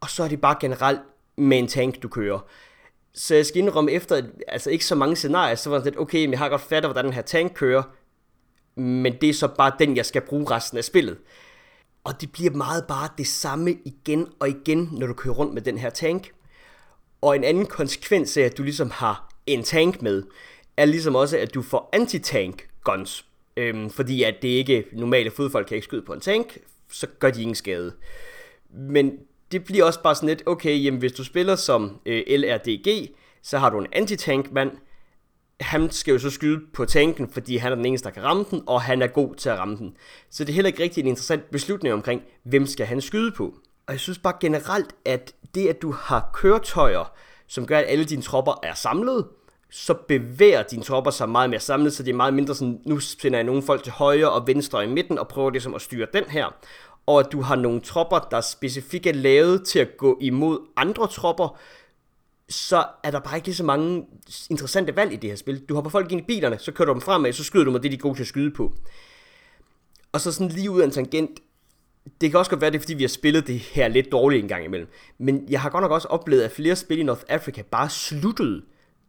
og 0.00 0.10
så 0.10 0.22
er 0.24 0.28
det 0.28 0.40
bare 0.40 0.56
generelt 0.60 1.00
med 1.36 1.58
en 1.58 1.68
tank, 1.68 2.02
du 2.02 2.08
kører. 2.08 2.38
Så 3.14 3.34
jeg 3.34 3.46
skal 3.46 3.58
indrømme, 3.58 3.92
efter 3.92 4.22
altså 4.48 4.70
ikke 4.70 4.84
så 4.84 4.94
mange 4.94 5.16
scenarier, 5.16 5.54
så 5.54 5.70
var 5.70 5.76
det 5.76 5.84
lidt, 5.84 5.98
okay, 5.98 6.24
men 6.24 6.30
jeg 6.30 6.38
har 6.38 6.48
godt 6.48 6.60
fattet, 6.60 6.86
hvordan 6.88 7.04
den 7.04 7.12
her 7.12 7.22
tank 7.22 7.52
kører, 7.54 7.82
men 8.74 9.16
det 9.20 9.28
er 9.28 9.34
så 9.34 9.48
bare 9.48 9.72
den, 9.78 9.96
jeg 9.96 10.06
skal 10.06 10.22
bruge 10.22 10.50
resten 10.50 10.78
af 10.78 10.84
spillet. 10.84 11.18
Og 12.04 12.20
det 12.20 12.32
bliver 12.32 12.50
meget 12.50 12.84
bare 12.88 13.08
det 13.18 13.26
samme 13.26 13.78
igen 13.84 14.28
og 14.40 14.48
igen, 14.48 14.88
når 14.92 15.06
du 15.06 15.14
kører 15.14 15.34
rundt 15.34 15.54
med 15.54 15.62
den 15.62 15.78
her 15.78 15.90
tank. 15.90 16.32
Og 17.20 17.36
en 17.36 17.44
anden 17.44 17.66
konsekvens 17.66 18.36
af, 18.36 18.42
at 18.42 18.58
du 18.58 18.62
ligesom 18.62 18.90
har 18.90 19.32
en 19.46 19.62
tank 19.62 20.02
med, 20.02 20.22
er 20.76 20.84
ligesom 20.84 21.14
også, 21.14 21.38
at 21.38 21.54
du 21.54 21.62
får 21.62 21.88
anti-tank 21.92 22.68
guns. 22.84 23.24
Øhm, 23.56 23.90
fordi 23.90 24.22
at 24.22 24.34
det 24.42 24.48
ikke 24.48 24.84
normale 24.92 25.30
fodfolk 25.30 25.66
kan 25.66 25.74
ikke 25.74 25.84
skyde 25.84 26.02
på 26.02 26.12
en 26.12 26.20
tank, 26.20 26.58
så 26.90 27.06
gør 27.18 27.30
de 27.30 27.42
ingen 27.42 27.54
skade. 27.54 27.92
Men 28.70 29.12
det 29.52 29.64
bliver 29.64 29.84
også 29.84 30.02
bare 30.02 30.14
sådan 30.14 30.28
lidt, 30.28 30.42
okay, 30.46 30.84
jamen 30.84 31.00
hvis 31.00 31.12
du 31.12 31.24
spiller 31.24 31.56
som 31.56 32.00
øh, 32.06 32.22
LRDG, 32.28 33.10
så 33.42 33.58
har 33.58 33.70
du 33.70 33.78
en 33.78 33.86
anti-tank 33.92 34.52
mand, 34.52 34.70
han 35.60 35.90
skal 35.90 36.12
jo 36.12 36.18
så 36.18 36.30
skyde 36.30 36.60
på 36.72 36.84
tanken, 36.84 37.28
fordi 37.32 37.56
han 37.56 37.72
er 37.72 37.76
den 37.76 37.86
eneste, 37.86 38.08
der 38.08 38.14
kan 38.14 38.24
ramme 38.24 38.44
den, 38.50 38.62
og 38.66 38.82
han 38.82 39.02
er 39.02 39.06
god 39.06 39.34
til 39.34 39.48
at 39.48 39.58
ramme 39.58 39.76
den. 39.76 39.96
Så 40.30 40.44
det 40.44 40.50
er 40.50 40.54
heller 40.54 40.68
ikke 40.68 40.82
rigtig 40.82 41.00
en 41.00 41.06
interessant 41.06 41.50
beslutning 41.50 41.94
omkring, 41.94 42.22
hvem 42.42 42.66
skal 42.66 42.86
han 42.86 43.00
skyde 43.00 43.32
på. 43.32 43.54
Og 43.86 43.92
jeg 43.92 44.00
synes 44.00 44.18
bare 44.18 44.34
generelt, 44.40 44.94
at 45.04 45.34
det, 45.54 45.68
at 45.68 45.82
du 45.82 45.92
har 45.92 46.30
køretøjer, 46.32 47.12
som 47.46 47.66
gør, 47.66 47.78
at 47.78 47.84
alle 47.88 48.04
dine 48.04 48.22
tropper 48.22 48.60
er 48.62 48.74
samlet, 48.74 49.26
så 49.70 49.94
bevæger 49.94 50.62
dine 50.62 50.82
tropper 50.82 51.10
sig 51.10 51.28
meget 51.28 51.50
mere 51.50 51.60
samlet, 51.60 51.92
så 51.92 52.02
det 52.02 52.10
er 52.10 52.16
meget 52.16 52.34
mindre 52.34 52.54
sådan, 52.54 52.80
nu 52.86 52.98
sender 52.98 53.38
jeg 53.38 53.44
nogle 53.44 53.62
folk 53.62 53.82
til 53.82 53.92
højre 53.92 54.30
og 54.30 54.46
venstre 54.46 54.78
og 54.78 54.84
i 54.84 54.88
midten, 54.88 55.18
og 55.18 55.28
prøver 55.28 55.50
ligesom 55.50 55.74
at 55.74 55.82
styre 55.82 56.06
den 56.12 56.24
her. 56.24 56.54
Og 57.06 57.20
at 57.20 57.32
du 57.32 57.40
har 57.40 57.56
nogle 57.56 57.80
tropper, 57.80 58.28
der 58.30 58.40
specifikt 58.40 59.06
er 59.06 59.12
lavet 59.12 59.66
til 59.66 59.78
at 59.78 59.96
gå 59.96 60.18
imod 60.20 60.58
andre 60.76 61.06
tropper, 61.06 61.58
så 62.50 62.84
er 63.02 63.10
der 63.10 63.20
bare 63.20 63.36
ikke 63.36 63.48
lige 63.48 63.56
så 63.56 63.64
mange 63.64 64.06
interessante 64.50 64.96
valg 64.96 65.12
i 65.12 65.16
det 65.16 65.30
her 65.30 65.36
spil. 65.36 65.60
Du 65.68 65.74
hopper 65.74 65.90
folk 65.90 66.12
ind 66.12 66.20
i 66.20 66.24
bilerne, 66.24 66.58
så 66.58 66.72
kører 66.72 66.86
du 66.86 66.92
dem 66.92 67.00
fremad, 67.00 67.32
så 67.32 67.44
skyder 67.44 67.64
du 67.64 67.70
med 67.70 67.80
det, 67.80 67.90
de 67.90 67.96
er 67.96 68.00
gode 68.00 68.14
til 68.14 68.22
at 68.22 68.28
skyde 68.28 68.50
på. 68.50 68.74
Og 70.12 70.20
så 70.20 70.32
sådan 70.32 70.48
lige 70.48 70.70
ud 70.70 70.80
af 70.80 70.84
en 70.84 70.90
tangent, 70.90 71.30
det 72.20 72.30
kan 72.30 72.38
også 72.38 72.50
godt 72.50 72.60
være, 72.60 72.70
det 72.70 72.76
er 72.76 72.80
fordi, 72.80 72.94
vi 72.94 73.02
har 73.02 73.08
spillet 73.08 73.46
det 73.46 73.58
her 73.58 73.88
lidt 73.88 74.12
dårligt 74.12 74.42
en 74.42 74.48
gang 74.48 74.64
imellem. 74.64 74.88
Men 75.18 75.46
jeg 75.50 75.60
har 75.60 75.70
godt 75.70 75.82
nok 75.82 75.90
også 75.90 76.08
oplevet, 76.08 76.42
at 76.42 76.50
flere 76.50 76.76
spil 76.76 76.98
i 76.98 77.02
North 77.02 77.22
Africa 77.28 77.62
bare 77.62 77.90
sluttede 77.90 78.62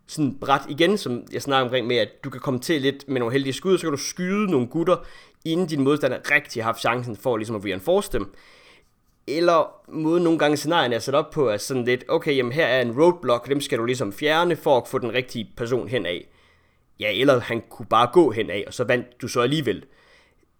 sådan 0.07 0.38
bræt 0.39 0.62
igen, 0.69 0.98
som 0.98 1.24
jeg 1.33 1.41
snakker 1.41 1.63
omkring 1.63 1.88
med, 1.88 1.95
at 1.95 2.10
du 2.24 2.29
kan 2.29 2.41
komme 2.41 2.60
til 2.60 2.81
lidt 2.81 3.07
med 3.07 3.19
nogle 3.19 3.33
heldige 3.33 3.53
skud, 3.53 3.77
så 3.77 3.81
kan 3.81 3.91
du 3.91 3.98
skyde 3.98 4.51
nogle 4.51 4.67
gutter, 4.67 4.95
inden 5.45 5.67
din 5.67 5.81
modstander 5.81 6.31
rigtig 6.31 6.63
har 6.63 6.67
haft 6.67 6.81
chancen 6.81 7.15
for 7.15 7.38
ligesom 7.38 7.55
at 7.55 7.65
reinforce 7.65 8.12
dem. 8.12 8.33
Eller 9.38 9.81
måden 9.88 10.23
nogle 10.23 10.39
gange 10.39 10.57
scenarierne 10.57 10.95
er 10.95 11.00
sat 11.00 11.15
op 11.15 11.29
på, 11.29 11.47
er 11.47 11.57
sådan 11.57 11.85
lidt, 11.85 12.03
okay, 12.07 12.38
jamen 12.38 12.51
her 12.51 12.65
er 12.65 12.81
en 12.81 13.01
roadblock, 13.01 13.50
dem 13.50 13.61
skal 13.61 13.77
du 13.77 13.85
ligesom 13.85 14.13
fjerne 14.13 14.55
for 14.55 14.77
at 14.77 14.88
få 14.88 14.97
den 14.97 15.13
rigtige 15.13 15.51
person 15.57 15.88
hen 15.88 16.05
af. 16.05 16.27
Ja, 17.00 17.11
eller 17.13 17.39
han 17.39 17.61
kunne 17.69 17.85
bare 17.85 18.09
gå 18.13 18.31
hen 18.31 18.50
af, 18.50 18.63
og 18.67 18.73
så 18.73 18.83
vandt 18.83 19.21
du 19.21 19.27
så 19.27 19.41
alligevel. 19.41 19.85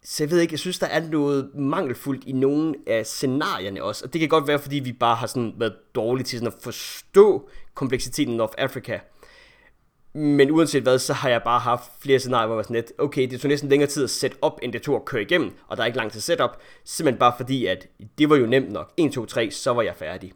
Så 0.04 0.24
jeg 0.24 0.32
ved 0.32 0.40
ikke, 0.40 0.54
jeg 0.54 0.60
synes, 0.60 0.80
der 0.80 0.88
er 0.88 1.10
noget 1.10 1.52
mangelfuldt 1.56 2.24
i 2.24 2.32
nogle 2.32 2.76
af 2.88 3.06
scenarierne 3.06 3.84
også. 3.84 4.06
Og 4.06 4.14
det 4.14 4.20
kan 4.20 4.30
godt 4.30 4.48
være, 4.48 4.60
fordi 4.60 4.80
vi 4.80 4.94
bare 4.94 5.16
har 5.16 5.28
sådan 5.28 5.54
været 5.58 5.76
dårlige 5.96 6.26
til 6.26 6.40
sådan 6.40 6.54
at 6.58 6.64
forstå 6.64 7.50
kompleksiteten 7.74 8.34
i 8.34 8.38
North 8.38 8.54
Africa. 8.58 9.00
Men 10.14 10.52
uanset 10.52 10.84
hvad, 10.84 11.00
så 11.00 11.14
har 11.14 11.30
jeg 11.30 11.42
bare 11.44 11.60
haft 11.60 11.92
flere 12.00 12.20
scenarier, 12.20 12.48
hvor 12.48 12.56
jeg 12.56 12.58
var 12.58 12.64
sådan 12.64 12.76
lidt, 12.76 12.92
okay, 12.98 13.30
det 13.30 13.42
tog 13.42 13.50
næsten 13.50 13.70
længere 13.70 13.90
tid 13.90 14.04
at 14.04 14.10
sætte 14.10 14.38
op, 14.42 14.60
end 14.64 14.74
det 14.74 14.82
tog 14.82 14.96
at 14.96 15.06
køre 15.06 15.22
igennem, 15.22 15.52
og 15.68 15.78
der 15.78 15.84
er 15.84 15.88
ikke 15.88 15.98
lang 15.98 16.12
tid 16.12 16.22
setup, 16.22 16.58
simpelthen 16.84 17.20
bare 17.20 17.34
fordi, 17.38 17.66
at 17.66 17.88
det 18.18 18.30
var 18.30 18.36
jo 18.36 18.46
nemt 18.46 18.72
nok. 18.72 18.94
1, 18.98 19.12
2, 19.12 19.26
3, 19.26 19.52
så 19.52 19.74
var 19.74 19.82
jeg 19.82 19.96
færdig. 19.96 20.34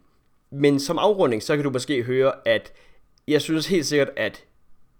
Men 0.50 0.80
som 0.80 0.98
afrunding, 0.98 1.42
så 1.42 1.56
kan 1.56 1.64
du 1.64 1.70
måske 1.70 2.02
høre, 2.02 2.32
at 2.44 2.72
jeg 3.28 3.42
synes 3.42 3.66
helt 3.66 3.86
sikkert, 3.86 4.10
at 4.16 4.44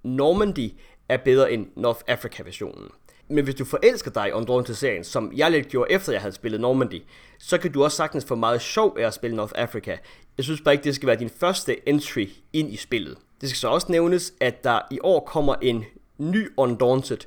Normandy 0.03 0.71
er 1.09 1.17
bedre 1.17 1.53
end 1.53 1.67
North 1.77 2.01
Africa-versionen. 2.07 2.89
Men 3.29 3.45
hvis 3.45 3.55
du 3.55 3.65
forelsker 3.65 4.11
dig 4.11 4.35
om 4.35 4.65
til 4.65 4.77
serien, 4.77 5.05
som 5.05 5.33
jeg 5.37 5.51
lidt 5.51 5.69
gjorde 5.69 5.93
efter 5.93 6.13
jeg 6.13 6.21
havde 6.21 6.35
spillet 6.35 6.61
Normandy, 6.61 7.03
så 7.39 7.59
kan 7.59 7.73
du 7.73 7.85
også 7.85 7.97
sagtens 7.97 8.25
få 8.25 8.35
meget 8.35 8.61
sjov 8.61 8.97
af 8.99 9.07
at 9.07 9.15
spille 9.15 9.37
North 9.37 9.53
Africa. 9.57 9.97
Jeg 10.37 10.45
synes 10.45 10.61
bare 10.61 10.75
ikke, 10.75 10.85
det 10.85 10.95
skal 10.95 11.07
være 11.07 11.17
din 11.17 11.31
første 11.31 11.89
entry 11.89 12.29
ind 12.53 12.73
i 12.73 12.77
spillet. 12.77 13.19
Det 13.41 13.49
skal 13.49 13.59
så 13.59 13.69
også 13.69 13.87
nævnes, 13.91 14.33
at 14.41 14.65
der 14.65 14.81
i 14.91 14.99
år 15.03 15.21
kommer 15.21 15.55
en 15.63 15.85
ny 16.19 16.49
Undaunted, 16.57 17.19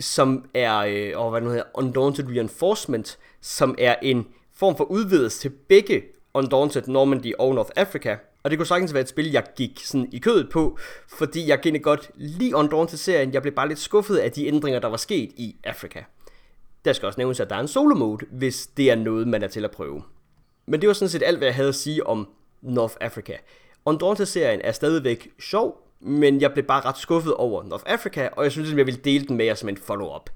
som 0.00 0.44
er, 0.54 0.78
øh, 0.78 1.30
hvad 1.30 1.40
nu 1.40 1.48
hedder, 1.48 1.64
Undaunted 1.74 2.28
Reinforcement, 2.28 3.18
som 3.40 3.74
er 3.78 3.94
en 4.02 4.26
form 4.54 4.76
for 4.76 4.84
udvidelse 4.84 5.40
til 5.40 5.48
begge 5.48 6.02
Undaunted 6.34 6.82
Normandy 6.86 7.34
og 7.38 7.54
North 7.54 7.70
Africa. 7.76 8.16
Og 8.42 8.50
det 8.50 8.58
kunne 8.58 8.66
sagtens 8.66 8.94
være 8.94 9.00
et 9.00 9.08
spil, 9.08 9.30
jeg 9.30 9.44
gik 9.56 9.80
sådan 9.84 10.08
i 10.12 10.18
kødet 10.18 10.50
på, 10.50 10.78
fordi 11.08 11.48
jeg 11.48 11.54
egentlig 11.54 11.82
godt 11.82 12.10
lige 12.14 12.56
Undaunted-serien. 12.56 13.32
Jeg 13.32 13.42
blev 13.42 13.54
bare 13.54 13.68
lidt 13.68 13.78
skuffet 13.78 14.16
af 14.16 14.32
de 14.32 14.46
ændringer, 14.46 14.80
der 14.80 14.88
var 14.88 14.96
sket 14.96 15.32
i 15.36 15.56
Afrika. 15.64 16.02
Der 16.84 16.92
skal 16.92 17.06
også 17.06 17.20
nævnes, 17.20 17.40
at 17.40 17.50
der 17.50 17.56
er 17.56 17.60
en 17.60 17.68
solo 17.68 17.94
mode, 17.94 18.26
hvis 18.30 18.66
det 18.66 18.90
er 18.90 18.94
noget, 18.94 19.28
man 19.28 19.42
er 19.42 19.48
til 19.48 19.64
at 19.64 19.70
prøve. 19.70 20.02
Men 20.66 20.80
det 20.80 20.86
var 20.86 20.92
sådan 20.92 21.08
set 21.08 21.22
alt, 21.22 21.38
hvad 21.38 21.48
jeg 21.48 21.54
havde 21.54 21.68
at 21.68 21.74
sige 21.74 22.06
om 22.06 22.28
North 22.62 22.94
Africa. 23.00 23.36
Undaunted-serien 23.84 24.60
er 24.64 24.72
stadigvæk 24.72 25.28
sjov, 25.40 25.88
men 26.00 26.40
jeg 26.40 26.52
blev 26.52 26.64
bare 26.64 26.80
ret 26.80 26.98
skuffet 26.98 27.34
over 27.34 27.62
North 27.62 27.84
Africa, 27.86 28.28
og 28.32 28.44
jeg 28.44 28.52
synes, 28.52 28.72
at 28.72 28.78
jeg 28.78 28.86
ville 28.86 29.00
dele 29.00 29.26
den 29.26 29.36
med 29.36 29.44
jer 29.44 29.54
som 29.54 29.68
en 29.68 29.76
follow-up. 29.76 30.30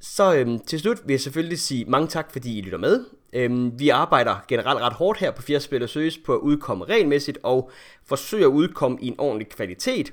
Så 0.00 0.34
øhm, 0.34 0.58
til 0.58 0.80
slut 0.80 0.98
vil 1.04 1.12
jeg 1.14 1.20
selvfølgelig 1.20 1.58
sige 1.58 1.84
mange 1.84 2.08
tak, 2.08 2.32
fordi 2.32 2.58
I 2.58 2.60
lytter 2.60 2.78
med. 2.78 3.04
Øhm, 3.32 3.78
vi 3.78 3.88
arbejder 3.88 4.36
generelt 4.48 4.80
ret 4.80 4.92
hårdt 4.92 5.18
her 5.18 5.30
på 5.30 5.42
Fjerspil 5.42 5.82
og 5.82 5.88
Søges 5.88 6.18
på 6.18 6.34
at 6.34 6.38
udkomme 6.38 6.84
regelmæssigt 6.84 7.38
og 7.42 7.70
forsøge 8.06 8.44
at 8.44 8.48
udkomme 8.48 8.98
i 9.00 9.06
en 9.06 9.14
ordentlig 9.18 9.48
kvalitet. 9.48 10.12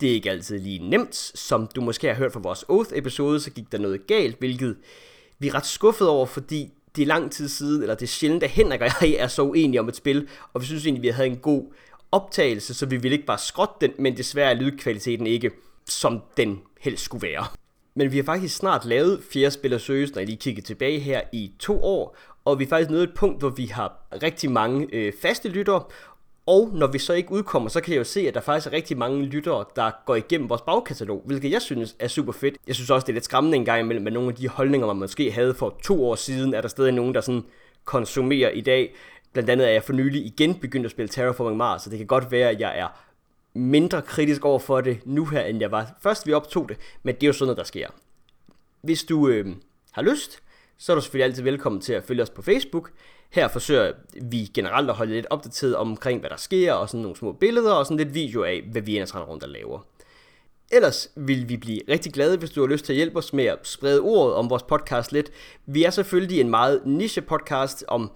Det 0.00 0.08
er 0.10 0.14
ikke 0.14 0.30
altid 0.30 0.58
lige 0.58 0.90
nemt, 0.90 1.14
som 1.34 1.66
du 1.66 1.80
måske 1.80 2.06
har 2.06 2.14
hørt 2.14 2.32
fra 2.32 2.40
vores 2.40 2.64
Oath-episode, 2.68 3.40
så 3.40 3.50
gik 3.50 3.72
der 3.72 3.78
noget 3.78 4.06
galt, 4.06 4.38
hvilket 4.38 4.76
vi 5.38 5.48
er 5.48 5.54
ret 5.54 5.66
skuffet 5.66 6.08
over, 6.08 6.26
fordi 6.26 6.72
det 6.98 7.02
er 7.02 7.06
lang 7.06 7.32
tid 7.32 7.48
siden, 7.48 7.82
eller 7.82 7.94
det 7.94 8.02
er 8.02 8.06
sjældent, 8.06 8.42
at 8.42 8.50
Henrik 8.50 8.80
og 8.80 8.88
jeg 9.00 9.16
er 9.24 9.26
så 9.26 9.42
uenige 9.42 9.80
om 9.80 9.88
et 9.88 9.96
spil, 9.96 10.28
og 10.52 10.60
vi 10.60 10.66
synes 10.66 10.86
egentlig, 10.86 11.02
vi 11.02 11.08
havde 11.08 11.28
en 11.28 11.36
god 11.36 11.64
optagelse, 12.12 12.74
så 12.74 12.86
vi 12.86 12.96
ville 12.96 13.14
ikke 13.14 13.26
bare 13.26 13.38
skrotte 13.38 13.74
den, 13.80 13.90
men 13.98 14.16
desværre 14.16 14.50
er 14.50 14.54
lydkvaliteten 14.54 15.26
ikke, 15.26 15.50
som 15.88 16.22
den 16.36 16.60
helst 16.80 17.04
skulle 17.04 17.28
være. 17.28 17.46
Men 17.94 18.12
vi 18.12 18.16
har 18.16 18.24
faktisk 18.24 18.56
snart 18.56 18.84
lavet 18.84 19.22
fjerde 19.32 19.50
spiller 19.50 19.78
søges, 19.78 20.14
når 20.14 20.20
jeg 20.20 20.26
lige 20.26 20.38
kigger 20.38 20.62
tilbage 20.62 20.98
her 20.98 21.20
i 21.32 21.52
to 21.58 21.82
år, 21.82 22.16
og 22.44 22.58
vi 22.58 22.64
er 22.64 22.68
faktisk 22.68 22.90
nået 22.90 23.02
et 23.02 23.14
punkt, 23.14 23.40
hvor 23.40 23.50
vi 23.50 23.66
har 23.66 23.92
rigtig 24.22 24.50
mange 24.50 24.88
øh, 24.92 25.12
faste 25.22 25.48
lyttere, 25.48 25.82
og 26.48 26.70
når 26.74 26.86
vi 26.86 26.98
så 26.98 27.12
ikke 27.12 27.32
udkommer, 27.32 27.68
så 27.68 27.80
kan 27.80 27.92
jeg 27.92 27.98
jo 27.98 28.04
se, 28.04 28.28
at 28.28 28.34
der 28.34 28.40
faktisk 28.40 28.66
er 28.66 28.72
rigtig 28.72 28.98
mange 28.98 29.22
lyttere, 29.22 29.64
der 29.76 29.90
går 30.06 30.14
igennem 30.14 30.48
vores 30.48 30.62
bagkatalog, 30.62 31.22
hvilket 31.26 31.50
jeg 31.50 31.62
synes 31.62 31.96
er 31.98 32.08
super 32.08 32.32
fedt. 32.32 32.56
Jeg 32.66 32.74
synes 32.74 32.90
også, 32.90 33.04
det 33.04 33.12
er 33.12 33.14
lidt 33.14 33.24
skræmmende 33.24 33.56
en 33.56 33.64
gang 33.64 33.80
imellem 33.80 34.04
med 34.04 34.12
nogle 34.12 34.28
af 34.28 34.34
de 34.34 34.48
holdninger, 34.48 34.86
man 34.86 34.96
måske 34.96 35.30
havde 35.30 35.54
for 35.54 35.78
to 35.82 36.04
år 36.04 36.14
siden, 36.14 36.54
er 36.54 36.60
der 36.60 36.68
stadig 36.68 36.92
nogen, 36.92 37.14
der 37.14 37.20
sådan 37.20 37.44
konsumerer 37.84 38.50
i 38.50 38.60
dag. 38.60 38.94
Blandt 39.32 39.50
andet 39.50 39.66
er 39.68 39.72
jeg 39.72 39.82
for 39.82 39.92
nylig 39.92 40.26
igen 40.26 40.54
begyndt 40.54 40.84
at 40.84 40.90
spille 40.90 41.08
Terraforming 41.08 41.56
Mars, 41.56 41.82
så 41.82 41.90
det 41.90 41.98
kan 41.98 42.06
godt 42.06 42.30
være, 42.30 42.50
at 42.50 42.60
jeg 42.60 42.78
er 42.78 42.88
mindre 43.54 44.02
kritisk 44.02 44.44
over 44.44 44.58
for 44.58 44.80
det 44.80 45.00
nu 45.04 45.24
her, 45.24 45.40
end 45.40 45.60
jeg 45.60 45.70
var 45.70 45.90
først 46.02 46.26
vi 46.26 46.32
optog 46.32 46.68
det, 46.68 46.76
men 47.02 47.14
det 47.14 47.22
er 47.22 47.26
jo 47.26 47.32
sådan 47.32 47.46
noget, 47.46 47.58
der 47.58 47.64
sker. 47.64 47.88
Hvis 48.80 49.04
du 49.04 49.28
øh, 49.28 49.46
har 49.92 50.02
lyst, 50.02 50.42
så 50.78 50.92
er 50.92 50.96
du 50.96 51.00
selvfølgelig 51.00 51.24
altid 51.24 51.42
velkommen 51.42 51.80
til 51.80 51.92
at 51.92 52.04
følge 52.04 52.22
os 52.22 52.30
på 52.30 52.42
Facebook. 52.42 52.90
Her 53.30 53.48
forsøger 53.48 53.92
vi 54.22 54.50
generelt 54.54 54.90
at 54.90 54.96
holde 54.96 55.12
lidt 55.12 55.26
opdateret 55.30 55.76
omkring, 55.76 56.20
hvad 56.20 56.30
der 56.30 56.36
sker, 56.36 56.72
og 56.72 56.88
sådan 56.88 57.02
nogle 57.02 57.16
små 57.16 57.32
billeder, 57.32 57.72
og 57.72 57.86
sådan 57.86 57.96
lidt 57.96 58.14
video 58.14 58.42
af, 58.42 58.62
hvad 58.72 58.82
vi 58.82 58.96
ellers 58.96 59.16
rundt 59.16 59.42
og 59.42 59.48
laver. 59.48 59.80
Ellers 60.72 61.08
vil 61.16 61.48
vi 61.48 61.56
blive 61.56 61.80
rigtig 61.88 62.12
glade, 62.12 62.36
hvis 62.36 62.50
du 62.50 62.60
har 62.60 62.68
lyst 62.68 62.84
til 62.84 62.92
at 62.92 62.96
hjælpe 62.96 63.18
os 63.18 63.32
med 63.32 63.44
at 63.44 63.58
sprede 63.62 64.00
ordet 64.00 64.34
om 64.34 64.50
vores 64.50 64.62
podcast 64.62 65.12
lidt. 65.12 65.30
Vi 65.66 65.84
er 65.84 65.90
selvfølgelig 65.90 66.40
en 66.40 66.50
meget 66.50 66.82
niche 66.86 67.22
podcast 67.22 67.84
om, 67.88 68.10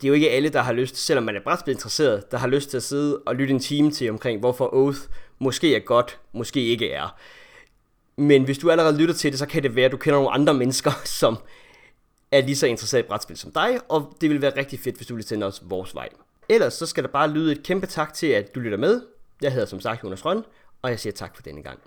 det 0.00 0.04
er 0.04 0.08
jo 0.08 0.14
ikke 0.14 0.30
alle, 0.30 0.48
der 0.48 0.62
har 0.62 0.72
lyst, 0.72 0.96
selvom 0.96 1.24
man 1.24 1.36
er 1.36 1.40
brætspil 1.44 1.72
interesseret, 1.72 2.30
der 2.30 2.38
har 2.38 2.46
lyst 2.46 2.70
til 2.70 2.76
at 2.76 2.82
sidde 2.82 3.18
og 3.26 3.34
lytte 3.34 3.54
en 3.54 3.60
time 3.60 3.90
til 3.90 4.10
omkring, 4.10 4.40
hvorfor 4.40 4.74
Oath 4.74 4.98
måske 5.38 5.76
er 5.76 5.80
godt, 5.80 6.18
måske 6.32 6.64
ikke 6.64 6.90
er. 6.90 7.16
Men 8.16 8.44
hvis 8.44 8.58
du 8.58 8.70
allerede 8.70 8.98
lytter 8.98 9.14
til 9.14 9.30
det, 9.30 9.38
så 9.38 9.46
kan 9.46 9.62
det 9.62 9.76
være, 9.76 9.84
at 9.84 9.92
du 9.92 9.96
kender 9.96 10.18
nogle 10.18 10.34
andre 10.34 10.54
mennesker, 10.54 10.90
som 11.20 11.36
er 12.32 12.40
lige 12.40 12.56
så 12.56 12.66
interesseret 12.66 13.04
i 13.04 13.06
brætspil 13.08 13.36
som 13.36 13.52
dig, 13.52 13.80
og 13.88 14.16
det 14.20 14.30
vil 14.30 14.42
være 14.42 14.56
rigtig 14.56 14.80
fedt, 14.80 14.96
hvis 14.96 15.06
du 15.06 15.14
vil 15.14 15.24
sende 15.24 15.46
os 15.46 15.62
vores 15.64 15.94
vej. 15.94 16.08
Ellers 16.48 16.74
så 16.74 16.86
skal 16.86 17.04
der 17.04 17.10
bare 17.10 17.30
lyde 17.30 17.52
et 17.52 17.62
kæmpe 17.62 17.86
tak 17.86 18.14
til, 18.14 18.26
at 18.26 18.54
du 18.54 18.60
lytter 18.60 18.78
med. 18.78 19.02
Jeg 19.42 19.52
hedder 19.52 19.66
som 19.66 19.80
sagt 19.80 20.04
Jonas 20.04 20.24
Røn, 20.24 20.44
og 20.82 20.90
jeg 20.90 21.00
siger 21.00 21.12
tak 21.12 21.36
for 21.36 21.42
denne 21.42 21.62
gang. 21.62 21.78